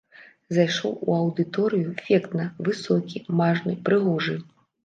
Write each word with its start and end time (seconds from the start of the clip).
Зайшоў 0.57 0.95
у 1.09 1.13
аўдыторыю 1.17 1.85
эфектна, 1.93 2.47
высокі, 2.71 3.23
мажны, 3.43 3.77
прыгожы. 3.91 4.35